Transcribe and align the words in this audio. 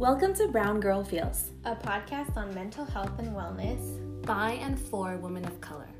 Welcome 0.00 0.32
to 0.36 0.48
Brown 0.48 0.80
Girl 0.80 1.04
Feels, 1.04 1.50
a 1.66 1.76
podcast 1.76 2.34
on 2.34 2.54
mental 2.54 2.86
health 2.86 3.18
and 3.18 3.36
wellness 3.36 4.24
by 4.24 4.52
and 4.52 4.80
for 4.80 5.18
women 5.18 5.44
of 5.44 5.60
color. 5.60 5.90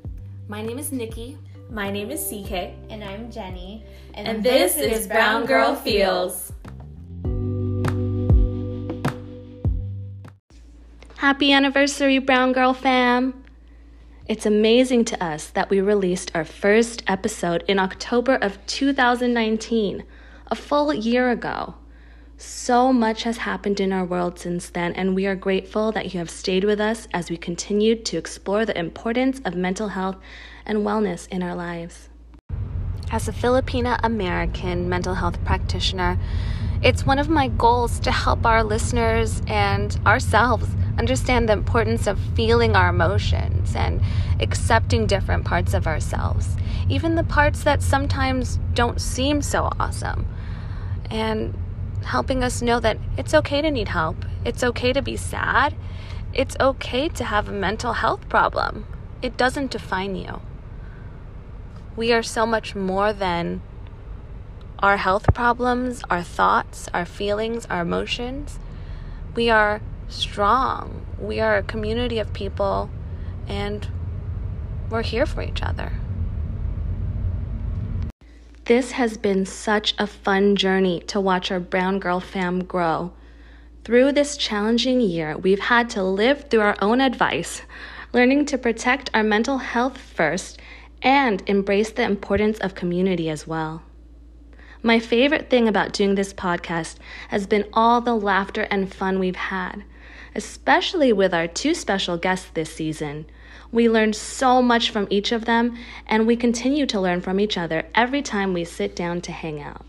My 0.47 0.63
name 0.63 0.79
is 0.79 0.91
Nikki. 0.91 1.37
My 1.69 1.91
name 1.91 2.09
is 2.09 2.19
CK. 2.23 2.51
And 2.89 3.03
I'm 3.03 3.29
Jenny. 3.29 3.85
And, 4.15 4.27
and 4.27 4.43
this, 4.43 4.73
this, 4.73 5.01
is 5.01 5.07
Brown 5.07 5.45
Girl 5.45 5.75
Feels. 5.75 6.51
Happy 11.17 11.53
anniversary, 11.53 12.17
Brown 12.17 12.53
Girl 12.53 12.73
fam! 12.73 13.43
It's 14.27 14.47
amazing 14.47 15.05
to 15.05 15.23
us 15.23 15.51
that 15.51 15.69
we 15.69 15.79
released 15.79 16.31
our 16.33 16.43
first 16.43 17.03
episode 17.05 17.63
in 17.67 17.77
October 17.77 18.33
of 18.33 18.57
2019, 18.65 20.03
a 20.47 20.55
full 20.55 20.91
year 20.91 21.29
ago. 21.29 21.75
So 22.43 22.91
much 22.91 23.21
has 23.21 23.37
happened 23.37 23.79
in 23.79 23.93
our 23.93 24.03
world 24.03 24.39
since 24.39 24.71
then, 24.71 24.93
and 24.93 25.13
we 25.13 25.27
are 25.27 25.35
grateful 25.35 25.91
that 25.91 26.11
you 26.11 26.17
have 26.17 26.31
stayed 26.31 26.63
with 26.63 26.81
us 26.81 27.07
as 27.13 27.29
we 27.29 27.37
continued 27.37 28.03
to 28.05 28.17
explore 28.17 28.65
the 28.65 28.75
importance 28.75 29.39
of 29.45 29.53
mental 29.53 29.89
health 29.89 30.17
and 30.65 30.79
wellness 30.79 31.27
in 31.27 31.43
our 31.43 31.53
lives. 31.53 32.09
As 33.11 33.27
a 33.27 33.31
Filipina 33.31 33.99
American 34.03 34.89
mental 34.89 35.13
health 35.13 35.43
practitioner, 35.45 36.17
it's 36.81 37.05
one 37.05 37.19
of 37.19 37.29
my 37.29 37.47
goals 37.47 37.99
to 37.99 38.11
help 38.11 38.43
our 38.43 38.63
listeners 38.63 39.43
and 39.45 39.99
ourselves 40.07 40.67
understand 40.97 41.47
the 41.47 41.53
importance 41.53 42.07
of 42.07 42.19
feeling 42.35 42.75
our 42.75 42.89
emotions 42.89 43.75
and 43.75 44.01
accepting 44.39 45.05
different 45.05 45.45
parts 45.45 45.75
of 45.75 45.85
ourselves, 45.85 46.57
even 46.89 47.13
the 47.13 47.23
parts 47.23 47.63
that 47.63 47.83
sometimes 47.83 48.57
don't 48.73 48.99
seem 48.99 49.43
so 49.43 49.69
awesome. 49.79 50.25
And 51.11 51.53
helping 52.03 52.43
us 52.43 52.61
know 52.61 52.79
that 52.79 52.97
it's 53.17 53.33
okay 53.33 53.61
to 53.61 53.71
need 53.71 53.89
help. 53.89 54.25
It's 54.43 54.63
okay 54.63 54.93
to 54.93 55.01
be 55.01 55.17
sad. 55.17 55.75
It's 56.33 56.55
okay 56.59 57.09
to 57.09 57.23
have 57.23 57.47
a 57.49 57.53
mental 57.53 57.93
health 57.93 58.27
problem. 58.29 58.85
It 59.21 59.37
doesn't 59.37 59.71
define 59.71 60.15
you. 60.15 60.41
We 61.95 62.13
are 62.13 62.23
so 62.23 62.45
much 62.45 62.75
more 62.75 63.13
than 63.13 63.61
our 64.79 64.97
health 64.97 65.33
problems, 65.33 66.01
our 66.09 66.23
thoughts, 66.23 66.87
our 66.93 67.05
feelings, 67.05 67.65
our 67.67 67.81
emotions. 67.81 68.59
We 69.35 69.49
are 69.49 69.81
strong. 70.07 71.05
We 71.19 71.39
are 71.39 71.57
a 71.57 71.63
community 71.63 72.17
of 72.17 72.33
people 72.33 72.89
and 73.47 73.87
we're 74.89 75.03
here 75.03 75.25
for 75.25 75.41
each 75.41 75.61
other. 75.61 75.93
This 78.71 78.91
has 78.91 79.17
been 79.17 79.45
such 79.45 79.93
a 79.99 80.07
fun 80.07 80.55
journey 80.55 81.01
to 81.07 81.19
watch 81.19 81.51
our 81.51 81.59
Brown 81.59 81.99
Girl 81.99 82.21
fam 82.21 82.63
grow. 82.63 83.11
Through 83.83 84.13
this 84.13 84.37
challenging 84.37 85.01
year, 85.01 85.37
we've 85.37 85.59
had 85.59 85.89
to 85.89 86.01
live 86.01 86.49
through 86.49 86.61
our 86.61 86.77
own 86.81 87.01
advice, 87.01 87.63
learning 88.13 88.45
to 88.45 88.57
protect 88.57 89.09
our 89.13 89.23
mental 89.23 89.57
health 89.57 89.97
first 89.97 90.57
and 91.01 91.43
embrace 91.47 91.91
the 91.91 92.03
importance 92.03 92.59
of 92.59 92.73
community 92.73 93.29
as 93.29 93.45
well. 93.45 93.83
My 94.83 94.97
favorite 94.99 95.49
thing 95.49 95.67
about 95.67 95.93
doing 95.93 96.15
this 96.15 96.33
podcast 96.33 96.95
has 97.29 97.45
been 97.45 97.65
all 97.71 98.01
the 98.01 98.15
laughter 98.15 98.63
and 98.71 98.91
fun 98.91 99.19
we've 99.19 99.35
had, 99.35 99.83
especially 100.33 101.13
with 101.13 101.35
our 101.35 101.45
two 101.47 101.75
special 101.75 102.17
guests 102.17 102.49
this 102.53 102.73
season. 102.73 103.27
We 103.71 103.87
learned 103.87 104.15
so 104.15 104.59
much 104.59 104.89
from 104.89 105.07
each 105.11 105.31
of 105.31 105.45
them, 105.45 105.77
and 106.07 106.25
we 106.25 106.35
continue 106.35 106.87
to 106.87 106.99
learn 106.99 107.21
from 107.21 107.39
each 107.39 107.59
other 107.59 107.85
every 107.93 108.23
time 108.23 108.53
we 108.53 108.65
sit 108.65 108.95
down 108.95 109.21
to 109.21 109.31
hang 109.31 109.61
out. 109.61 109.85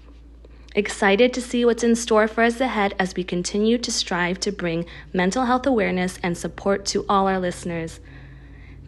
Excited 0.74 1.32
to 1.34 1.40
see 1.40 1.64
what's 1.64 1.82
in 1.82 1.96
store 1.96 2.28
for 2.28 2.44
us 2.44 2.60
ahead 2.60 2.94
as 2.98 3.14
we 3.14 3.24
continue 3.24 3.78
to 3.78 3.90
strive 3.90 4.40
to 4.40 4.52
bring 4.52 4.84
mental 5.12 5.46
health 5.46 5.66
awareness 5.66 6.18
and 6.22 6.36
support 6.36 6.84
to 6.86 7.06
all 7.08 7.28
our 7.28 7.38
listeners. 7.38 7.98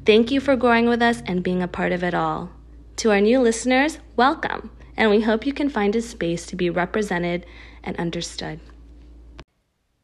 Thank 0.04 0.30
you 0.30 0.40
for 0.40 0.54
growing 0.54 0.86
with 0.86 1.00
us 1.00 1.22
and 1.26 1.42
being 1.42 1.62
a 1.62 1.68
part 1.68 1.92
of 1.92 2.04
it 2.04 2.14
all. 2.14 2.50
To 2.96 3.10
our 3.10 3.20
new 3.20 3.40
listeners, 3.40 3.98
welcome, 4.16 4.70
and 4.96 5.10
we 5.10 5.22
hope 5.22 5.46
you 5.46 5.52
can 5.52 5.68
find 5.68 5.94
a 5.96 6.02
space 6.02 6.46
to 6.46 6.56
be 6.56 6.70
represented 6.70 7.46
and 7.82 7.96
understood. 7.96 8.60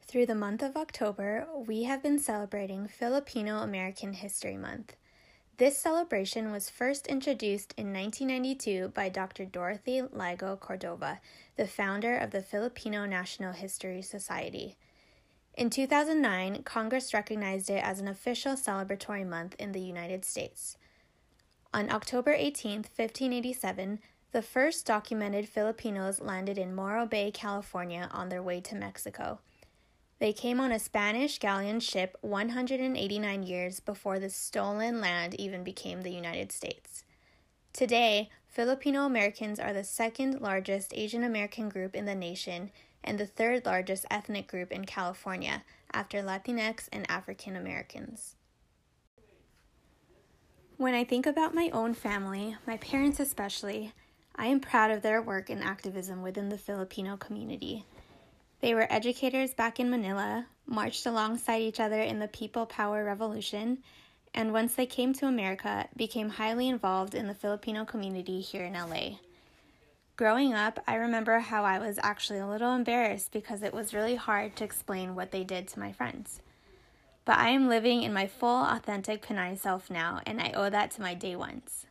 Through 0.02 0.26
the 0.26 0.34
month 0.34 0.62
of 0.62 0.76
October, 0.76 1.46
we 1.54 1.84
have 1.84 2.02
been 2.02 2.18
celebrating 2.18 2.88
Filipino 2.88 3.58
American 3.58 4.14
History 4.14 4.56
Month. 4.56 4.96
This 5.56 5.78
celebration 5.78 6.50
was 6.50 6.70
first 6.70 7.06
introduced 7.06 7.74
in 7.76 7.92
1992 7.92 8.88
by 8.88 9.08
Dr. 9.08 9.44
Dorothy 9.44 10.00
Laigo 10.00 10.58
Cordova, 10.58 11.20
the 11.56 11.66
founder 11.66 12.16
of 12.16 12.30
the 12.30 12.40
Filipino 12.40 13.04
National 13.04 13.52
History 13.52 14.02
Society. 14.02 14.76
In 15.54 15.68
2009, 15.68 16.62
Congress 16.62 17.12
recognized 17.12 17.68
it 17.68 17.84
as 17.84 18.00
an 18.00 18.08
official 18.08 18.54
celebratory 18.54 19.26
month 19.26 19.54
in 19.58 19.72
the 19.72 19.80
United 19.80 20.24
States. 20.24 20.78
On 21.74 21.90
October 21.90 22.32
18, 22.32 22.76
1587, 22.78 24.00
the 24.32 24.42
first 24.42 24.86
documented 24.86 25.48
Filipinos 25.48 26.20
landed 26.20 26.56
in 26.56 26.74
Morro 26.74 27.04
Bay, 27.06 27.30
California 27.30 28.08
on 28.12 28.28
their 28.28 28.42
way 28.42 28.60
to 28.60 28.74
Mexico. 28.74 29.40
They 30.20 30.32
came 30.32 30.60
on 30.60 30.70
a 30.70 30.78
Spanish 30.78 31.38
galleon 31.38 31.80
ship 31.80 32.16
189 32.20 33.42
years 33.42 33.80
before 33.80 34.18
the 34.18 34.30
stolen 34.30 35.00
land 35.00 35.34
even 35.40 35.64
became 35.64 36.02
the 36.02 36.12
United 36.12 36.52
States. 36.52 37.04
Today, 37.72 38.28
Filipino 38.46 39.06
Americans 39.06 39.58
are 39.58 39.72
the 39.72 39.84
second 39.84 40.40
largest 40.40 40.92
Asian 40.94 41.24
American 41.24 41.68
group 41.68 41.94
in 41.96 42.04
the 42.04 42.14
nation 42.14 42.70
and 43.02 43.18
the 43.18 43.26
third 43.26 43.64
largest 43.64 44.04
ethnic 44.10 44.46
group 44.46 44.70
in 44.70 44.84
California 44.84 45.64
after 45.92 46.22
Latinx 46.22 46.88
and 46.92 47.10
African 47.10 47.56
Americans. 47.56 48.36
When 50.76 50.94
I 50.94 51.04
think 51.04 51.26
about 51.26 51.54
my 51.54 51.70
own 51.72 51.94
family, 51.94 52.56
my 52.66 52.76
parents 52.76 53.20
especially, 53.20 53.92
I 54.40 54.46
am 54.46 54.60
proud 54.60 54.90
of 54.90 55.02
their 55.02 55.20
work 55.20 55.50
and 55.50 55.62
activism 55.62 56.22
within 56.22 56.48
the 56.48 56.56
Filipino 56.56 57.18
community. 57.18 57.84
They 58.62 58.72
were 58.72 58.90
educators 58.90 59.52
back 59.52 59.78
in 59.78 59.90
Manila, 59.90 60.46
marched 60.64 61.04
alongside 61.04 61.60
each 61.60 61.78
other 61.78 62.00
in 62.00 62.20
the 62.20 62.26
People 62.26 62.64
Power 62.64 63.04
Revolution, 63.04 63.82
and 64.32 64.54
once 64.54 64.74
they 64.74 64.86
came 64.86 65.12
to 65.12 65.26
America, 65.26 65.88
became 65.94 66.30
highly 66.30 66.70
involved 66.70 67.14
in 67.14 67.26
the 67.26 67.34
Filipino 67.34 67.84
community 67.84 68.40
here 68.40 68.64
in 68.64 68.72
LA. 68.72 69.18
Growing 70.16 70.54
up, 70.54 70.82
I 70.86 70.94
remember 70.94 71.40
how 71.40 71.64
I 71.64 71.78
was 71.78 71.98
actually 72.02 72.38
a 72.38 72.48
little 72.48 72.74
embarrassed 72.74 73.32
because 73.32 73.62
it 73.62 73.74
was 73.74 73.92
really 73.92 74.16
hard 74.16 74.56
to 74.56 74.64
explain 74.64 75.14
what 75.14 75.32
they 75.32 75.44
did 75.44 75.68
to 75.68 75.80
my 75.80 75.92
friends. 75.92 76.40
But 77.26 77.36
I 77.36 77.50
am 77.50 77.68
living 77.68 78.04
in 78.04 78.14
my 78.14 78.26
full, 78.26 78.64
authentic 78.64 79.20
Pinay 79.20 79.58
self 79.58 79.90
now, 79.90 80.22
and 80.24 80.40
I 80.40 80.52
owe 80.52 80.70
that 80.70 80.92
to 80.92 81.02
my 81.02 81.12
day 81.12 81.36
ones. 81.36 81.84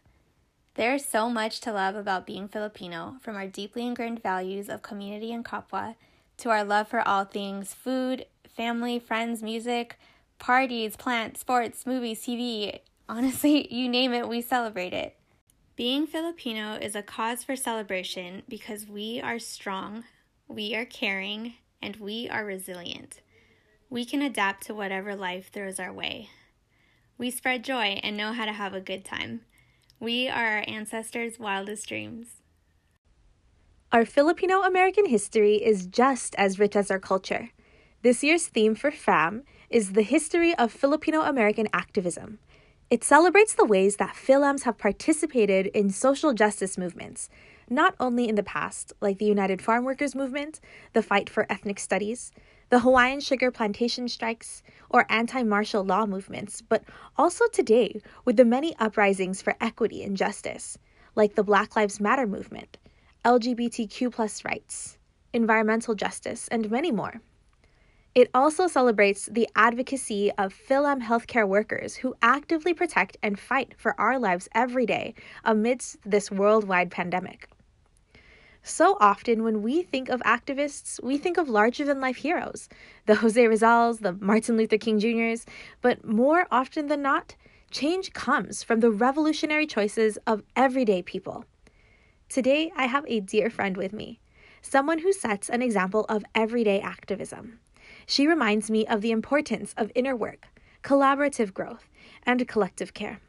There 0.79 0.95
is 0.95 1.03
so 1.03 1.29
much 1.29 1.59
to 1.59 1.73
love 1.73 1.97
about 1.97 2.25
being 2.25 2.47
Filipino, 2.47 3.17
from 3.19 3.35
our 3.35 3.47
deeply 3.47 3.85
ingrained 3.85 4.23
values 4.23 4.69
of 4.69 4.81
community 4.81 5.33
and 5.33 5.43
kapwa 5.43 5.95
to 6.37 6.51
our 6.51 6.63
love 6.63 6.87
for 6.87 7.05
all 7.05 7.25
things 7.25 7.73
food, 7.73 8.25
family, 8.47 8.97
friends, 8.97 9.43
music, 9.43 9.99
parties, 10.37 10.95
plants, 10.95 11.41
sports, 11.41 11.85
movies, 11.85 12.21
TV. 12.21 12.79
Honestly, 13.09 13.67
you 13.69 13.89
name 13.89 14.13
it, 14.13 14.29
we 14.29 14.39
celebrate 14.39 14.93
it. 14.93 15.17
Being 15.75 16.07
Filipino 16.07 16.75
is 16.75 16.95
a 16.95 17.03
cause 17.03 17.43
for 17.43 17.57
celebration 17.57 18.43
because 18.47 18.87
we 18.87 19.19
are 19.19 19.37
strong, 19.37 20.05
we 20.47 20.75
are 20.75 20.85
caring, 20.85 21.55
and 21.81 21.97
we 21.97 22.29
are 22.29 22.45
resilient. 22.45 23.19
We 23.89 24.05
can 24.05 24.21
adapt 24.21 24.65
to 24.67 24.73
whatever 24.73 25.13
life 25.13 25.51
throws 25.51 25.77
our 25.77 25.91
way. 25.91 26.29
We 27.17 27.31
spread 27.31 27.65
joy 27.65 27.99
and 28.01 28.15
know 28.15 28.31
how 28.31 28.45
to 28.45 28.53
have 28.53 28.73
a 28.73 28.79
good 28.79 29.03
time. 29.03 29.41
We 30.01 30.29
are 30.29 30.57
our 30.57 30.63
ancestors' 30.65 31.39
wildest 31.39 31.89
dreams. 31.89 32.27
Our 33.91 34.05
Filipino 34.05 34.61
American 34.61 35.05
history 35.05 35.55
is 35.55 35.87
just 35.87 36.35
as 36.35 36.57
rich 36.57 36.77
as 36.77 36.89
our 36.89 36.99
culture. 36.99 37.49
This 38.01 38.23
year's 38.23 38.47
theme 38.47 38.75
for 38.75 38.91
FAM 38.91 39.43
is 39.69 39.91
the 39.91 40.03
history 40.03 40.55
of 40.55 40.71
Filipino 40.71 41.19
American 41.21 41.67
activism. 41.73 42.39
It 42.89 43.03
celebrates 43.03 43.53
the 43.53 43.65
ways 43.65 43.97
that 43.97 44.15
Filams 44.15 44.63
have 44.63 44.77
participated 44.77 45.67
in 45.67 45.89
social 45.89 46.33
justice 46.33 46.77
movements, 46.77 47.29
not 47.69 47.93
only 47.99 48.29
in 48.29 48.35
the 48.35 48.43
past, 48.43 48.93
like 49.01 49.17
the 49.17 49.25
United 49.25 49.61
Farm 49.61 49.83
Workers 49.83 50.15
Movement, 50.15 50.61
the 50.93 51.03
fight 51.03 51.29
for 51.29 51.45
ethnic 51.51 51.77
studies, 51.77 52.31
the 52.69 52.79
Hawaiian 52.79 53.19
sugar 53.19 53.49
plantation 53.49 54.07
strikes, 54.07 54.61
or 54.89 55.05
anti 55.09 55.41
martial 55.43 55.83
law 55.83 56.05
movements, 56.05 56.61
but 56.61 56.83
also 57.17 57.45
today 57.47 57.99
with 58.25 58.37
the 58.37 58.45
many 58.45 58.75
uprisings 58.77 59.41
for 59.41 59.55
equity 59.59 60.03
and 60.03 60.15
justice, 60.15 60.77
like 61.15 61.35
the 61.35 61.43
Black 61.43 61.75
Lives 61.75 61.99
Matter 61.99 62.27
movement 62.27 62.77
LGBTQ 63.25 64.11
plus 64.11 64.45
rights, 64.45 64.97
environmental 65.33 65.95
justice, 65.95 66.47
and 66.49 66.69
many 66.69 66.91
more. 66.91 67.21
It 68.15 68.29
also 68.33 68.67
celebrates 68.67 69.25
the 69.25 69.47
advocacy 69.55 70.31
of 70.37 70.53
Filam 70.53 71.01
healthcare 71.01 71.47
workers 71.47 71.95
who 71.95 72.15
actively 72.21 72.73
protect 72.73 73.17
and 73.21 73.39
fight 73.39 73.73
for 73.77 73.99
our 73.99 74.19
lives 74.19 74.47
every 74.53 74.85
day 74.85 75.15
amidst 75.43 75.97
this 76.05 76.31
worldwide 76.31 76.91
pandemic. 76.91 77.47
So 78.63 78.97
often, 78.99 79.43
when 79.43 79.61
we 79.61 79.83
think 79.83 80.09
of 80.09 80.21
activists, 80.21 81.01
we 81.01 81.17
think 81.17 81.37
of 81.37 81.49
larger 81.49 81.85
than 81.85 82.01
life 82.01 82.17
heroes 82.17 82.69
the 83.05 83.15
Jose 83.15 83.41
Rizals, 83.43 83.99
the 83.99 84.13
Martin 84.13 84.57
Luther 84.57 84.77
King 84.77 84.99
Jr.'s, 84.99 85.45
but 85.81 86.05
more 86.05 86.45
often 86.51 86.87
than 86.87 87.01
not, 87.01 87.35
change 87.71 88.13
comes 88.13 88.63
from 88.63 88.79
the 88.79 88.91
revolutionary 88.91 89.65
choices 89.65 90.17
of 90.27 90.43
everyday 90.55 91.01
people. 91.01 91.45
Today, 92.27 92.71
I 92.75 92.85
have 92.85 93.05
a 93.07 93.21
dear 93.21 93.49
friend 93.49 93.77
with 93.77 93.93
me, 93.93 94.19
someone 94.61 94.99
who 94.99 95.13
sets 95.13 95.49
an 95.49 95.61
example 95.61 96.05
of 96.09 96.23
everyday 96.35 96.79
activism. 96.79 97.59
She 98.05 98.27
reminds 98.27 98.69
me 98.69 98.85
of 98.85 99.01
the 99.01 99.11
importance 99.11 99.73
of 99.77 99.91
inner 99.95 100.15
work, 100.15 100.47
collaborative 100.83 101.53
growth, 101.53 101.89
and 102.23 102.47
collective 102.47 102.93
care. 102.93 103.19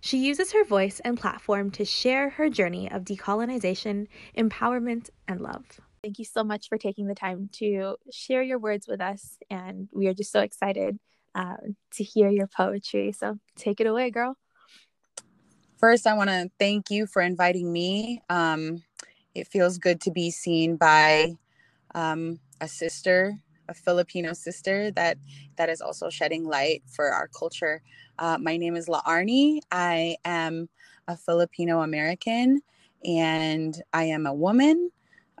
She 0.00 0.18
uses 0.18 0.52
her 0.52 0.64
voice 0.64 1.00
and 1.04 1.18
platform 1.18 1.70
to 1.72 1.84
share 1.84 2.30
her 2.30 2.48
journey 2.48 2.90
of 2.90 3.04
decolonization, 3.04 4.06
empowerment, 4.36 5.10
and 5.28 5.40
love. 5.40 5.64
Thank 6.02 6.18
you 6.18 6.24
so 6.24 6.42
much 6.42 6.68
for 6.68 6.78
taking 6.78 7.06
the 7.06 7.14
time 7.14 7.50
to 7.54 7.96
share 8.10 8.42
your 8.42 8.58
words 8.58 8.88
with 8.88 9.00
us. 9.00 9.36
And 9.50 9.88
we 9.92 10.06
are 10.06 10.14
just 10.14 10.32
so 10.32 10.40
excited 10.40 10.98
uh, 11.34 11.56
to 11.92 12.04
hear 12.04 12.30
your 12.30 12.46
poetry. 12.46 13.12
So 13.12 13.38
take 13.56 13.80
it 13.80 13.86
away, 13.86 14.10
girl. 14.10 14.36
First, 15.76 16.06
I 16.06 16.14
want 16.14 16.30
to 16.30 16.50
thank 16.58 16.90
you 16.90 17.06
for 17.06 17.20
inviting 17.22 17.72
me. 17.72 18.22
Um, 18.28 18.82
it 19.34 19.46
feels 19.46 19.78
good 19.78 20.00
to 20.02 20.10
be 20.10 20.30
seen 20.30 20.76
by 20.76 21.36
um, 21.94 22.40
a 22.60 22.68
sister, 22.68 23.38
a 23.70 23.74
Filipino 23.74 24.32
sister 24.32 24.90
that 24.90 25.16
that 25.56 25.70
is 25.70 25.80
also 25.80 26.10
shedding 26.10 26.44
light 26.44 26.82
for 26.86 27.10
our 27.10 27.28
culture. 27.28 27.80
Uh, 28.18 28.36
my 28.38 28.56
name 28.56 28.76
is 28.76 28.88
La 28.88 29.00
Arnie. 29.02 29.60
I 29.70 30.16
am 30.24 30.68
a 31.06 31.16
Filipino 31.16 31.80
American 31.80 32.60
and 33.04 33.80
I 33.94 34.04
am 34.04 34.26
a 34.26 34.34
woman. 34.34 34.90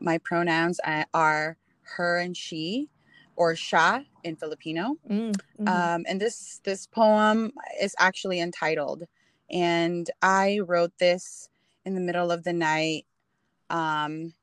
My 0.00 0.18
pronouns 0.18 0.80
are 1.12 1.56
her 1.96 2.18
and 2.18 2.36
she, 2.36 2.88
or 3.36 3.56
sha 3.56 4.00
in 4.22 4.36
Filipino. 4.36 4.96
Mm, 5.10 5.32
mm-hmm. 5.32 5.68
um, 5.68 6.04
and 6.08 6.20
this 6.20 6.60
this 6.64 6.86
poem 6.86 7.52
is 7.82 7.94
actually 7.98 8.40
entitled, 8.40 9.04
and 9.50 10.08
I 10.22 10.60
wrote 10.64 10.92
this 10.98 11.50
in 11.84 11.94
the 11.94 12.00
middle 12.00 12.30
of 12.30 12.44
the 12.44 12.52
night, 12.52 13.06
um, 13.68 14.34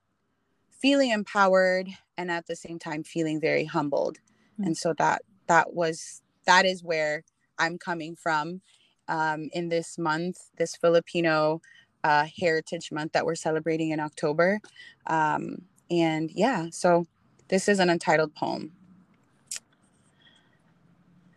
feeling 0.81 1.11
empowered 1.11 1.89
and 2.17 2.31
at 2.31 2.47
the 2.47 2.55
same 2.55 2.79
time 2.79 3.03
feeling 3.03 3.39
very 3.39 3.65
humbled. 3.65 4.17
Mm-hmm. 4.17 4.63
And 4.63 4.77
so 4.77 4.93
that 4.97 5.21
that 5.47 5.73
was 5.73 6.21
that 6.45 6.65
is 6.65 6.83
where 6.83 7.23
I'm 7.57 7.77
coming 7.77 8.15
from 8.15 8.61
um, 9.07 9.49
in 9.53 9.69
this 9.69 9.97
month, 9.97 10.37
this 10.57 10.75
Filipino 10.75 11.61
uh, 12.03 12.27
Heritage 12.39 12.91
Month 12.91 13.13
that 13.13 13.25
we're 13.25 13.35
celebrating 13.35 13.91
in 13.91 13.99
October. 13.99 14.59
Um, 15.07 15.63
and 15.89 16.31
yeah, 16.31 16.67
so 16.71 17.07
this 17.47 17.67
is 17.67 17.79
an 17.79 17.89
untitled 17.89 18.35
poem. 18.35 18.73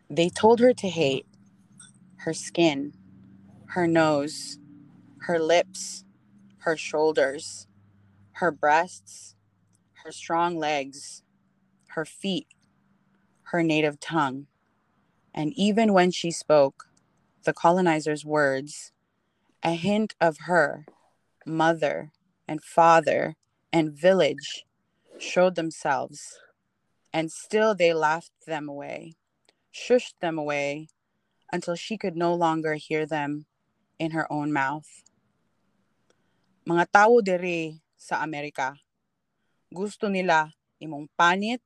They 0.09 0.29
told 0.29 0.59
her 0.61 0.73
to 0.75 0.89
hate 0.89 1.27
her 2.17 2.35
skin, 2.35 2.95
her 3.67 3.87
nose, 3.87 4.59
her 5.23 5.39
lips, 5.39 6.05
her 6.59 6.77
shoulders, 6.77 7.67
her 8.41 8.51
breasts, 8.51 9.37
her 10.03 10.11
strong 10.11 10.57
legs, 10.57 11.23
her 11.89 12.07
feet, 12.07 12.49
her 13.53 13.63
native 13.63 14.01
tongue. 14.01 14.47
And 15.35 15.53
even 15.57 15.93
when 15.93 16.11
she 16.11 16.31
spoke, 16.31 16.89
the 17.45 17.53
colonizer's 17.53 18.25
words, 18.25 18.93
a 19.63 19.73
hint 19.73 20.15
of 20.21 20.39
her, 20.47 20.87
mother, 21.45 22.13
and 22.49 22.65
father, 22.65 23.37
and 23.75 23.93
village 23.93 24.65
showed 25.19 25.55
themselves, 25.55 26.41
and 27.13 27.31
still 27.31 27.75
they 27.75 27.93
laughed 27.93 28.47
them 28.47 28.71
away, 28.71 29.13
shushed 29.71 30.19
them 30.21 30.39
away, 30.39 30.89
until 31.53 31.75
she 31.75 31.99
could 31.99 32.17
no 32.17 32.33
longer 32.33 32.75
hear 32.75 33.05
them 33.05 33.45
in 33.99 34.13
her 34.13 34.27
own 34.33 34.51
mouth. 34.51 35.05
Mga 36.67 36.87
tao 36.93 37.21
diri 37.21 37.83
sa 38.01 38.25
Amerika, 38.25 38.73
gusto 39.69 40.09
nila 40.09 40.49
imong 40.81 41.05
panit, 41.13 41.61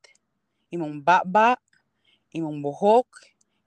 imong 0.75 0.99
baba, 0.99 1.55
imong 2.35 2.59
buhok, 2.59 3.07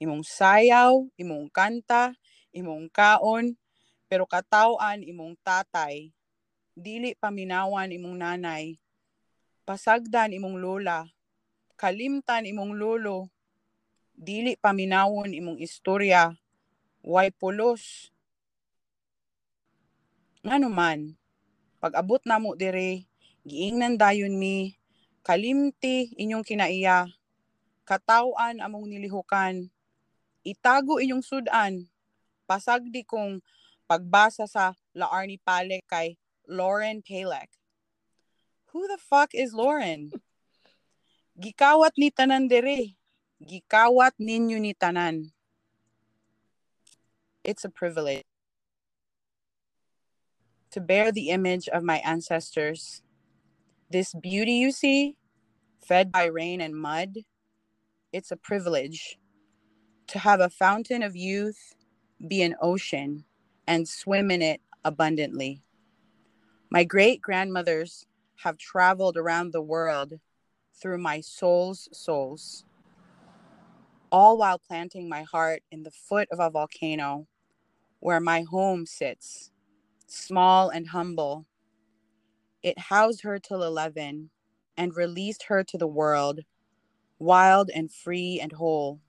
imong 0.03 0.27
sayaw, 0.27 1.07
imong 1.15 1.47
kanta, 1.47 2.11
imong 2.51 2.91
kaon, 2.91 3.55
pero 4.11 4.27
katawan 4.27 4.99
imong 4.99 5.39
tatay, 5.39 6.11
dili 6.75 7.15
paminawan 7.15 7.87
imong 7.87 8.19
nanay, 8.19 8.75
pasagdan 9.63 10.35
imong 10.35 10.59
lola, 10.59 11.07
kalimtan 11.79 12.43
imong 12.43 12.75
lolo, 12.75 13.31
dili 14.11 14.59
paminawon 14.59 15.31
imong 15.31 15.63
istorya, 15.63 16.35
way 17.05 17.31
pulos. 17.31 18.11
Ngano 20.43 20.67
man, 20.67 21.15
pag 21.77 21.93
abot 21.93 22.21
namo 22.25 22.57
dire, 22.57 23.05
giingnan 23.45 24.01
dayon 24.01 24.33
mi, 24.33 24.73
kalimti 25.21 26.09
inyong 26.17 26.41
kinaiya, 26.41 27.05
katawan 27.85 28.57
among 28.57 28.89
nilihukan, 28.89 29.69
itago 30.41 30.97
inyong 30.97 31.21
sudan. 31.21 31.85
Pasagdi 32.47 33.03
kong 33.03 33.43
pagbasa 33.85 34.47
sa 34.47 34.73
La 34.95 35.11
Arnie 35.11 35.37
Pale 35.37 35.83
kay 35.85 36.15
Lauren 36.47 37.03
Palek. 37.03 37.51
Who 38.71 38.87
the 38.87 38.97
fuck 38.97 39.35
is 39.35 39.51
Lauren? 39.51 40.15
Gikawat 41.37 41.93
ni 41.99 42.09
tanan 42.09 42.47
dere. 42.47 42.95
Gikawat 43.43 44.15
ninyo 44.17 44.57
ni 44.57 44.71
tanan. 44.73 45.29
It's 47.43 47.67
a 47.67 47.71
privilege 47.71 48.36
to 50.71 50.81
bear 50.81 51.11
the 51.11 51.29
image 51.29 51.67
of 51.69 51.83
my 51.83 51.97
ancestors. 51.99 53.01
This 53.89 54.13
beauty 54.13 54.53
you 54.53 54.71
see, 54.71 55.15
fed 55.79 56.11
by 56.11 56.25
rain 56.25 56.61
and 56.61 56.75
mud, 56.75 57.19
it's 58.11 58.31
a 58.31 58.37
privilege 58.37 59.17
to 60.07 60.19
have 60.19 60.39
a 60.39 60.49
fountain 60.49 61.03
of 61.03 61.15
youth 61.15 61.75
be 62.25 62.41
an 62.41 62.55
ocean 62.61 63.25
and 63.67 63.87
swim 63.87 64.31
in 64.31 64.41
it 64.41 64.61
abundantly. 64.83 65.61
My 66.69 66.83
great 66.83 67.21
grandmothers 67.21 68.07
have 68.43 68.57
traveled 68.57 69.17
around 69.17 69.51
the 69.51 69.61
world 69.61 70.13
through 70.73 70.97
my 70.97 71.21
soul's 71.21 71.89
souls, 71.91 72.65
all 74.11 74.37
while 74.37 74.59
planting 74.59 75.09
my 75.09 75.23
heart 75.23 75.63
in 75.71 75.83
the 75.83 75.91
foot 75.91 76.27
of 76.31 76.39
a 76.39 76.49
volcano 76.49 77.27
where 77.99 78.19
my 78.19 78.41
home 78.41 78.85
sits, 78.85 79.51
small 80.07 80.69
and 80.69 80.87
humble. 80.89 81.45
It 82.63 82.79
housed 82.79 83.21
her 83.21 83.39
till 83.39 83.63
11 83.63 84.29
and 84.75 84.95
released 84.95 85.43
her 85.43 85.63
to 85.63 85.77
the 85.77 85.87
world, 85.87 86.41
wild 87.19 87.69
and 87.73 87.91
free 87.91 88.39
and 88.41 88.53
whole. 88.53 88.99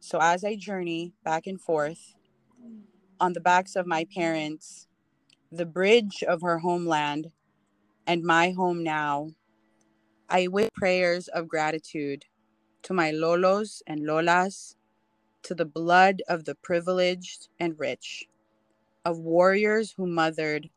So 0.00 0.18
as 0.20 0.44
I 0.44 0.56
journey 0.56 1.14
back 1.24 1.46
and 1.46 1.60
forth 1.60 2.14
on 3.20 3.32
the 3.32 3.40
backs 3.40 3.76
of 3.76 3.86
my 3.86 4.04
parents, 4.12 4.88
the 5.50 5.66
bridge 5.66 6.24
of 6.26 6.42
her 6.42 6.58
homeland, 6.58 7.30
and 8.06 8.24
my 8.24 8.50
home 8.50 8.82
now, 8.82 9.30
I 10.28 10.48
wait 10.48 10.72
prayers 10.74 11.28
of 11.28 11.46
gratitude 11.46 12.24
to 12.82 12.94
my 12.94 13.12
lolos 13.12 13.82
and 13.86 14.00
lolas, 14.00 14.74
to 15.44 15.54
the 15.54 15.64
blood 15.64 16.22
of 16.28 16.44
the 16.44 16.54
privileged 16.54 17.48
and 17.60 17.78
rich, 17.78 18.26
of 19.04 19.18
warriors 19.18 19.92
who 19.96 20.06
mothered 20.06 20.70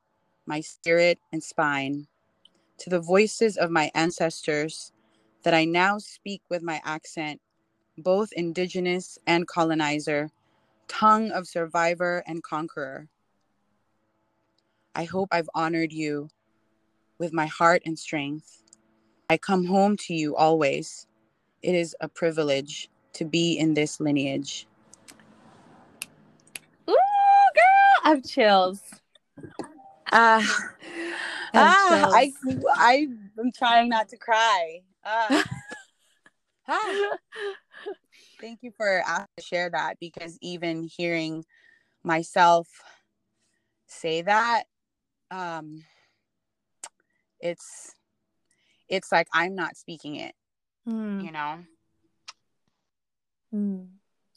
my 0.45 0.61
spirit 0.61 1.19
and 1.31 1.43
spine, 1.43 2.07
to 2.77 2.89
the 2.89 2.99
voices 2.99 3.57
of 3.57 3.71
my 3.71 3.91
ancestors 3.95 4.91
that 5.43 5.53
I 5.53 5.65
now 5.65 5.97
speak 5.97 6.41
with 6.49 6.61
my 6.61 6.81
accent 6.83 7.39
both 7.97 8.33
indigenous 8.33 9.17
and 9.25 9.47
colonizer, 9.47 10.29
tongue 10.87 11.31
of 11.31 11.47
survivor 11.47 12.23
and 12.27 12.43
conqueror. 12.43 13.07
I 14.93 15.05
hope 15.05 15.29
I've 15.31 15.49
honored 15.53 15.93
you 15.93 16.29
with 17.17 17.33
my 17.33 17.45
heart 17.45 17.81
and 17.85 17.97
strength. 17.97 18.63
I 19.29 19.37
come 19.37 19.65
home 19.65 19.97
to 19.97 20.13
you 20.13 20.35
always. 20.35 21.07
It 21.61 21.75
is 21.75 21.95
a 21.99 22.07
privilege 22.07 22.89
to 23.13 23.25
be 23.25 23.57
in 23.57 23.73
this 23.73 23.99
lineage. 23.99 24.67
Ooh, 26.89 26.93
girl, 27.55 27.94
I 28.05 28.09
have 28.09 28.23
chills. 28.23 28.79
Uh, 30.11 30.39
ah, 30.43 32.09
I, 32.13 32.31
I, 32.77 33.07
I'm 33.39 33.51
trying 33.51 33.89
not 33.89 34.09
to 34.09 34.17
cry. 34.17 34.81
Uh, 35.03 35.41
ah. 36.67 37.17
Thank 38.39 38.59
you 38.61 38.71
for 38.77 39.01
asking 39.07 39.25
to 39.37 39.43
share 39.43 39.69
that 39.71 39.97
because 39.99 40.37
even 40.41 40.83
hearing 40.83 41.45
myself 42.03 42.67
say 43.87 44.21
that, 44.21 44.65
um, 45.31 45.83
it's 47.39 47.91
it's 48.87 49.11
like 49.11 49.27
i'm 49.33 49.55
not 49.55 49.75
speaking 49.75 50.15
it 50.15 50.33
Mm, 50.87 51.25
you 51.25 51.31
know 51.31 51.57
mm. 53.53 53.87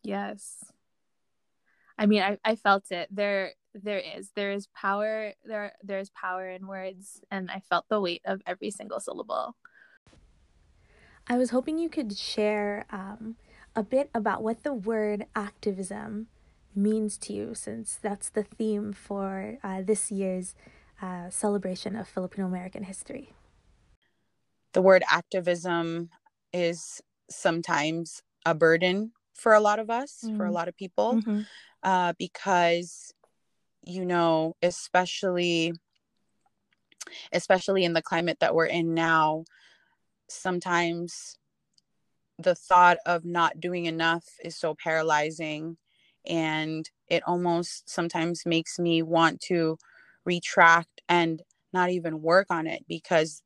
Yes. 0.02 0.64
I 1.98 2.06
mean, 2.06 2.22
I, 2.22 2.38
I 2.44 2.56
felt 2.56 2.90
it. 2.92 3.08
There 3.10 3.54
there 3.74 3.98
is. 4.00 4.32
There 4.34 4.52
is 4.52 4.68
power 4.68 5.34
there 5.44 5.74
there's 5.82 6.10
power 6.10 6.48
in 6.48 6.66
words 6.66 7.20
and 7.30 7.50
I 7.50 7.60
felt 7.60 7.86
the 7.88 8.00
weight 8.00 8.22
of 8.24 8.42
every 8.46 8.70
single 8.70 9.00
syllable. 9.00 9.56
I 11.28 11.36
was 11.38 11.50
hoping 11.50 11.78
you 11.78 11.88
could 11.90 12.16
share 12.16 12.86
um, 12.90 13.36
a 13.76 13.82
bit 13.82 14.10
about 14.14 14.42
what 14.42 14.62
the 14.64 14.72
word 14.74 15.26
activism 15.36 16.28
means 16.74 17.18
to 17.18 17.32
you, 17.32 17.54
since 17.54 17.96
that's 17.96 18.30
the 18.30 18.44
theme 18.44 18.92
for 18.92 19.58
uh, 19.62 19.82
this 19.82 20.10
year's 20.10 20.54
uh, 21.02 21.30
celebration 21.30 21.96
of 21.96 22.08
Filipino 22.08 22.46
American 22.46 22.84
history. 22.84 23.34
the 24.72 24.82
word 24.82 25.02
activism 25.10 26.10
is 26.52 27.00
sometimes 27.30 28.22
a 28.46 28.54
burden 28.54 29.12
for 29.38 29.54
a 29.54 29.60
lot 29.60 29.78
of 29.78 29.90
us 29.90 30.30
for 30.36 30.46
a 30.46 30.50
Mm. 30.50 30.52
lot 30.52 30.68
of 30.68 30.76
people 30.76 31.20
Mhm. 31.24 31.46
uh, 31.84 32.12
because 32.18 33.14
you 33.84 34.04
know 34.04 34.56
especially 34.62 35.72
especially 37.32 37.84
in 37.84 37.92
the 37.92 38.02
climate 38.02 38.38
that 38.40 38.54
we're 38.54 38.66
in 38.66 38.94
now 38.94 39.44
sometimes 40.28 41.38
the 42.38 42.54
thought 42.54 42.98
of 43.06 43.24
not 43.24 43.60
doing 43.60 43.86
enough 43.86 44.24
is 44.44 44.56
so 44.56 44.74
paralyzing 44.74 45.76
and 46.26 46.90
it 47.08 47.22
almost 47.26 47.88
sometimes 47.88 48.46
makes 48.46 48.78
me 48.78 49.02
want 49.02 49.40
to 49.40 49.78
retract 50.24 51.00
and 51.08 51.42
not 51.72 51.90
even 51.90 52.22
work 52.22 52.46
on 52.50 52.66
it 52.66 52.84
because 52.88 53.42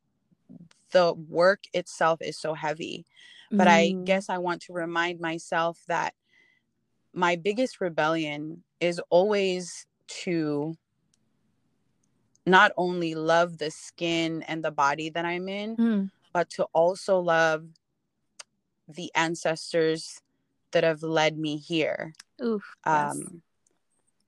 the 0.93 1.15
work 1.15 1.65
itself 1.73 2.21
is 2.23 2.39
so 2.39 2.55
heavy 2.55 3.07
but 3.53 3.69
i 3.69 3.89
Mm. 3.91 4.05
guess 4.05 4.29
i 4.29 4.39
want 4.39 4.63
to 4.63 4.73
remind 4.73 5.21
myself 5.21 5.79
that 5.87 6.15
my 7.13 7.37
biggest 7.37 7.81
rebellion 7.81 8.65
is 8.81 9.01
always 9.11 9.87
to 10.25 10.75
not 12.47 12.73
only 12.77 13.15
love 13.15 13.59
the 13.59 13.71
skin 13.71 14.43
and 14.49 14.65
the 14.65 14.71
body 14.71 15.11
that 15.11 15.25
i'm 15.25 15.49
in 15.49 15.77
Mm. 15.77 16.11
but 16.33 16.49
to 16.51 16.65
also 16.73 17.19
love 17.21 17.67
the 18.89 19.11
ancestors 19.15 20.21
that 20.73 20.83
have 20.85 21.03
led 21.03 21.39
me 21.39 21.57
here 21.59 22.15
Oof. 22.43 22.65
yes. 22.87 23.13
um 23.15 23.43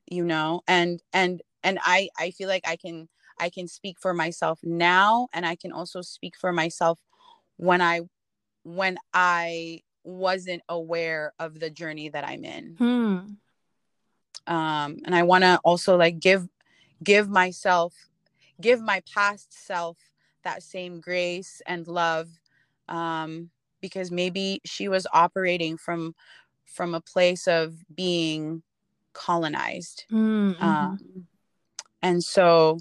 you 0.06 0.24
know 0.24 0.60
and 0.68 1.02
and 1.12 1.42
and 1.62 1.78
i 1.82 2.08
i 2.18 2.30
feel 2.30 2.48
like 2.48 2.66
i 2.68 2.76
can 2.76 3.08
i 3.40 3.48
can 3.48 3.66
speak 3.66 3.96
for 3.98 4.12
myself 4.14 4.60
now 4.62 5.28
and 5.32 5.46
i 5.46 5.56
can 5.56 5.72
also 5.72 6.02
speak 6.02 6.36
for 6.36 6.52
myself 6.52 6.98
when 7.56 7.80
i 7.80 8.00
when 8.64 8.98
i 9.12 9.80
wasn't 10.02 10.62
aware 10.68 11.32
of 11.38 11.60
the 11.60 11.70
journey 11.70 12.08
that 12.08 12.26
i'm 12.26 12.44
in 12.44 12.74
Hmm. 12.78 13.18
um 14.46 14.98
and 15.04 15.14
i 15.14 15.22
want 15.22 15.44
to 15.44 15.58
also 15.64 15.96
like 15.96 16.18
give 16.18 16.48
give 17.02 17.28
myself 17.28 17.94
give 18.60 18.80
my 18.80 19.02
past 19.12 19.52
self 19.52 19.96
that 20.44 20.62
same 20.62 21.00
grace 21.00 21.62
and 21.66 21.86
love 21.88 22.28
um 22.88 23.50
because 23.80 24.10
maybe 24.10 24.60
she 24.64 24.88
was 24.88 25.06
operating 25.12 25.76
from 25.76 26.14
from 26.66 26.94
a 26.94 27.00
place 27.00 27.46
of 27.46 27.74
being 27.94 28.62
colonized 29.12 30.04
Mm, 30.10 30.56
mhm. 30.56 30.62
um 30.62 30.98
and 32.02 32.22
so 32.22 32.78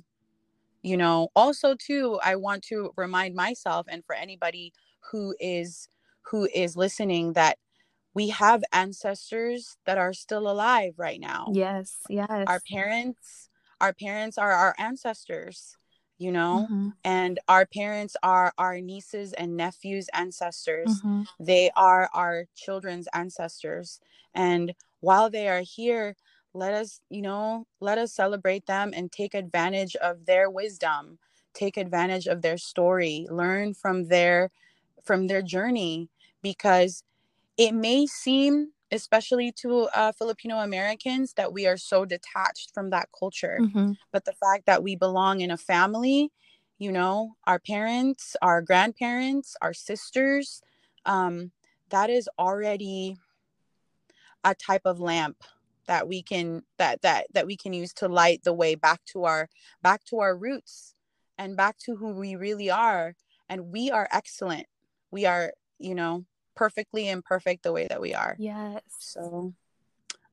you 0.81 0.97
know 0.97 1.29
also 1.35 1.75
too 1.75 2.19
i 2.23 2.35
want 2.35 2.63
to 2.63 2.91
remind 2.97 3.35
myself 3.35 3.85
and 3.89 4.03
for 4.05 4.15
anybody 4.15 4.73
who 5.11 5.35
is 5.39 5.87
who 6.31 6.47
is 6.53 6.77
listening 6.77 7.33
that 7.33 7.57
we 8.13 8.29
have 8.29 8.63
ancestors 8.73 9.77
that 9.85 9.97
are 9.97 10.13
still 10.13 10.49
alive 10.49 10.93
right 10.97 11.19
now 11.19 11.53
yes. 11.53 12.01
Yes. 12.09 12.47
our 12.47 12.59
parents 12.59 13.49
our 13.81 13.93
parents 13.93 14.37
are 14.37 14.51
our 14.51 14.75
ancestors 14.77 15.77
you 16.17 16.31
know 16.31 16.69
Mhm. 16.69 16.93
and 17.03 17.39
our 17.47 17.65
parents 17.65 18.15
are 18.23 18.53
our 18.57 18.79
nieces 18.79 19.33
and 19.33 19.57
nephews 19.57 20.09
ancestors 20.13 21.03
Mhm. 21.03 21.27
they 21.39 21.69
are 21.75 22.09
our 22.13 22.45
children's 22.55 23.07
ancestors 23.13 23.99
and 24.33 24.73
while 24.99 25.29
they 25.29 25.47
are 25.47 25.61
here 25.61 26.15
let 26.53 26.73
us 26.73 27.01
you 27.09 27.21
know 27.21 27.65
let 27.79 27.97
us 27.97 28.13
celebrate 28.13 28.65
them 28.65 28.91
and 28.95 29.11
take 29.11 29.33
advantage 29.33 29.95
of 29.97 30.25
their 30.25 30.49
wisdom 30.49 31.19
take 31.53 31.77
advantage 31.77 32.27
of 32.27 32.41
their 32.41 32.57
story 32.57 33.27
learn 33.29 33.73
from 33.73 34.05
their 34.07 34.49
from 35.03 35.27
their 35.27 35.41
journey 35.41 36.09
because 36.41 37.03
it 37.57 37.73
may 37.73 38.05
seem 38.05 38.69
especially 38.91 39.51
to 39.51 39.83
uh, 39.95 40.11
filipino 40.11 40.57
americans 40.59 41.33
that 41.33 41.51
we 41.53 41.65
are 41.65 41.77
so 41.77 42.05
detached 42.05 42.71
from 42.73 42.89
that 42.89 43.09
culture. 43.17 43.59
Mhm. 43.61 43.97
but 44.11 44.25
the 44.25 44.33
fact 44.33 44.65
that 44.65 44.83
we 44.83 44.95
belong 44.95 45.41
in 45.41 45.51
a 45.51 45.57
family 45.57 46.31
you 46.77 46.91
know 46.91 47.35
our 47.45 47.59
parents 47.59 48.35
our 48.41 48.61
grandparents 48.61 49.55
our 49.61 49.73
sisters 49.73 50.61
um, 51.05 51.51
that 51.89 52.09
is 52.09 52.29
already 52.39 53.17
a 54.43 54.55
type 54.55 54.83
of 54.85 54.99
lamp 54.99 55.43
that 55.87 56.07
we 56.07 56.21
can 56.21 56.63
that 56.77 57.01
that 57.01 57.27
that 57.33 57.45
we 57.45 57.57
can 57.57 57.73
use 57.73 57.93
to 57.93 58.07
light 58.07 58.43
the 58.43 58.53
way 58.53 58.75
back 58.75 59.01
to 59.05 59.25
our 59.25 59.49
back 59.81 60.03
to 60.05 60.19
our 60.19 60.35
roots 60.35 60.95
and 61.37 61.57
back 61.57 61.77
to 61.79 61.95
who 61.95 62.09
we 62.13 62.35
really 62.35 62.69
are. 62.69 63.15
And 63.49 63.71
we 63.71 63.91
are 63.91 64.07
excellent 64.11 64.67
we 65.13 65.25
are 65.27 65.53
you 65.79 65.93
know 65.95 66.25
perfectly 66.55 67.07
imperfect 67.07 67.63
the 67.63 67.71
way 67.71 67.87
that 67.87 68.01
we 68.01 68.13
are 68.13 68.35
Yes. 68.39 68.81
so 68.97 69.53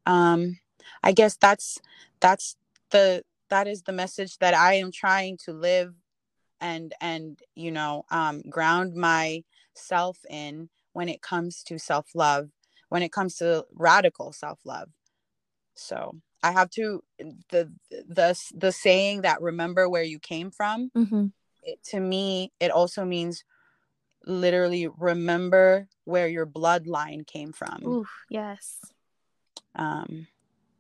um 0.07 0.59
i 1.03 1.13
guess 1.13 1.37
that's 1.37 1.79
that's 2.21 2.57
the 2.91 3.23
that 3.51 3.69
is 3.69 3.83
the 3.83 3.93
message 3.93 4.39
that 4.39 4.55
i 4.55 4.75
am 4.75 4.91
trying 4.91 5.37
to 5.45 5.53
live 5.53 5.95
and 6.61 6.95
and 7.01 7.39
you 7.55 7.71
know 7.71 8.05
um 8.11 8.41
ground 8.49 8.95
myself 8.95 10.19
in 10.29 10.69
when 10.93 11.09
it 11.09 11.21
comes 11.23 11.63
to 11.63 11.79
self-love 11.79 12.49
when 12.89 13.03
it 13.03 13.13
comes 13.13 13.37
to 13.37 13.65
radical 13.75 14.33
self-love 14.33 14.89
so 15.75 16.17
i 16.43 16.51
have 16.53 16.71
to 16.71 17.03
the 17.51 17.71
the 18.09 18.35
the 18.55 18.73
saying 18.73 19.23
that 19.23 19.41
remember 19.43 19.89
where 19.89 20.03
you 20.03 20.19
came 20.19 20.51
from 20.51 20.91
Mhm. 20.97 21.33
it, 21.63 21.79
to 21.85 22.01
me 22.01 22.53
it 22.61 22.71
also 22.71 23.05
means 23.05 23.45
literally 24.27 24.87
remember 24.99 25.89
where 26.05 26.29
your 26.29 26.47
bloodline 26.47 27.27
came 27.27 27.53
from 27.53 27.87
Oof. 27.87 28.09
Yes. 28.29 28.81
um 29.75 30.27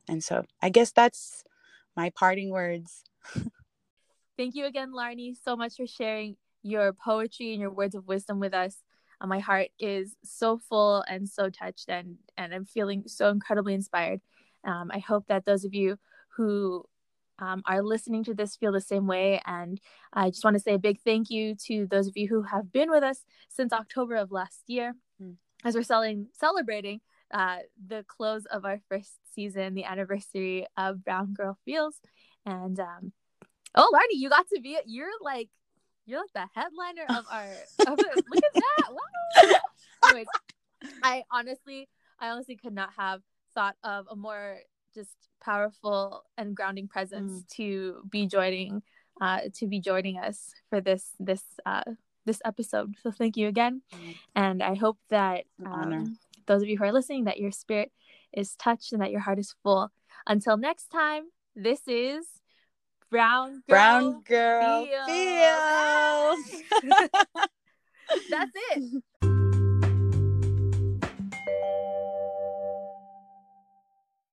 and 0.09 0.23
so 0.23 0.44
i 0.62 0.68
guess 0.68 0.92
that's 0.92 1.44
my 1.97 2.11
parting 2.11 2.50
words 2.50 3.04
Thank 4.40 4.54
you 4.54 4.64
again, 4.64 4.92
Larnie, 4.92 5.37
so 5.37 5.54
much 5.54 5.76
for 5.76 5.87
sharing 5.87 6.35
your 6.62 6.94
poetry 6.94 7.52
and 7.52 7.61
your 7.61 7.70
words 7.70 7.94
of 7.94 8.09
wisdom 8.09 8.40
with 8.40 8.54
us. 8.54 8.75
Uh, 9.20 9.26
my 9.26 9.38
heart 9.38 9.68
is 9.78 10.16
so 10.25 10.56
full 10.56 11.04
and 11.06 11.28
so 11.28 11.50
touched, 11.50 11.90
and 11.90 12.16
and 12.38 12.54
I'm 12.54 12.64
feeling 12.64 13.02
so 13.06 13.28
incredibly 13.28 13.75
inspired. 13.75 14.23
Um, 14.64 14.90
I 14.94 14.99
hope 15.00 15.26
that 15.26 15.44
those 15.44 15.66
of 15.66 15.75
you 15.75 15.99
who 16.37 16.87
um, 17.40 17.62
are 17.66 17.82
listening 17.82 18.25
to 18.25 18.35
this 18.35 18.56
feel 18.56 18.73
the 18.73 18.80
same 18.80 19.06
way. 19.06 19.40
And 19.47 19.80
I 20.12 20.30
just 20.30 20.44
want 20.44 20.54
to 20.56 20.62
say 20.62 20.75
a 20.75 20.78
big 20.78 21.00
thank 21.00 21.30
you 21.30 21.54
to 21.66 21.87
those 21.87 22.06
of 22.06 22.16
you 22.16 22.28
who 22.28 22.42
have 22.42 22.70
been 22.73 22.90
with 22.90 23.02
us 23.02 23.25
since 23.49 23.73
October 23.73 24.16
of 24.16 24.30
last 24.32 24.62
year, 24.66 24.94
Mm. 25.23 25.37
as 25.64 25.75
we're 25.75 25.82
selling, 25.82 26.28
celebrating 26.32 27.00
uh, 27.32 27.59
the 27.87 28.04
close 28.09 28.47
of 28.47 28.64
our 28.64 28.80
first 28.88 29.12
season, 29.35 29.75
the 29.75 29.85
anniversary 29.85 30.66
of 30.76 31.04
Brown 31.04 31.35
Girl 31.35 31.59
Feels, 31.64 32.00
and 32.47 32.80
um, 32.80 33.12
Oh, 33.75 33.88
Lardy, 33.92 34.16
you 34.16 34.28
got 34.28 34.49
to 34.54 34.61
be, 34.61 34.78
you're 34.87 35.06
like, 35.20 35.49
you're 36.06 36.18
like 36.20 36.32
the 36.35 36.49
headliner 36.61 37.04
of 37.09 37.25
our. 37.30 37.47
Of 37.87 37.97
the, 37.99 38.23
look 38.35 38.44
at 38.44 38.54
that! 38.54 38.92
Wow. 38.92 39.59
Anyways, 40.09 40.26
I 41.02 41.23
honestly, 41.30 41.88
I 42.18 42.30
honestly 42.30 42.56
could 42.56 42.73
not 42.73 42.90
have 42.97 43.20
thought 43.54 43.76
of 43.85 44.06
a 44.11 44.16
more 44.16 44.59
just 44.94 45.16
powerful 45.42 46.25
and 46.37 46.54
grounding 46.54 46.88
presence 46.88 47.44
to 47.56 48.02
be 48.11 48.26
joining, 48.26 48.82
uh, 49.20 49.40
to 49.54 49.66
be 49.66 49.80
joining 49.80 50.18
us 50.18 50.52
for 50.68 50.80
this 50.80 51.11
this 51.18 51.42
uh 51.66 51.82
this 52.26 52.40
episode. 52.44 52.94
So 53.02 53.11
thank 53.11 53.37
you 53.37 53.49
again, 53.49 53.82
Mm. 53.92 54.14
and 54.37 54.62
I 54.62 54.75
hope 54.75 54.99
that 55.09 55.44
um, 55.64 56.18
those 56.47 56.62
of 56.62 56.68
you 56.68 56.76
who 56.78 56.85
are 56.85 56.92
listening, 56.92 57.25
that 57.25 57.38
your 57.38 57.50
spirit 57.50 57.90
is 58.32 58.54
touched 58.56 58.92
and 58.92 59.00
that 59.02 59.11
your 59.11 59.20
heart 59.20 59.38
is 59.38 59.54
full. 59.62 59.90
Until 60.26 60.56
next 60.56 60.88
time, 60.88 61.25
this 61.56 61.80
is 61.87 62.26
Brown 63.11 63.62
Girl. 63.66 63.68
brown 63.68 64.20
girl 64.23 64.87
feels. 64.87 66.38
feels. 66.82 67.00
That's 68.30 68.52
it. 68.73 69.02